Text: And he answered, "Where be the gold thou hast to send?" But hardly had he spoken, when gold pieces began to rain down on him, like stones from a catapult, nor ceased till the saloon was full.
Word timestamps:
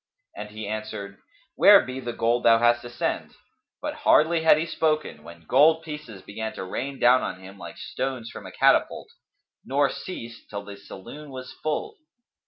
And 0.35 0.49
he 0.49 0.67
answered, 0.67 1.19
"Where 1.53 1.79
be 1.85 1.99
the 1.99 2.11
gold 2.11 2.41
thou 2.41 2.57
hast 2.57 2.81
to 2.81 2.89
send?" 2.89 3.35
But 3.83 3.93
hardly 3.97 4.41
had 4.41 4.57
he 4.57 4.65
spoken, 4.65 5.21
when 5.21 5.45
gold 5.45 5.83
pieces 5.83 6.23
began 6.23 6.53
to 6.53 6.63
rain 6.63 6.97
down 6.97 7.21
on 7.21 7.39
him, 7.39 7.59
like 7.59 7.77
stones 7.77 8.31
from 8.31 8.47
a 8.47 8.51
catapult, 8.51 9.09
nor 9.63 9.91
ceased 9.91 10.49
till 10.49 10.63
the 10.65 10.75
saloon 10.77 11.29
was 11.29 11.53
full. 11.61 11.97